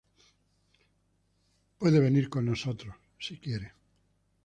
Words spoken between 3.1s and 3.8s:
si quiere.